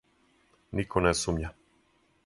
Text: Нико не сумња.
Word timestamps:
Нико 0.79 1.05
не 1.09 1.13
сумња. 1.21 1.55